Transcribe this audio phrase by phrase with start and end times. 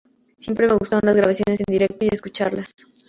[0.35, 2.71] Siempre me gustaron las grabaciones en directo y escucharlas.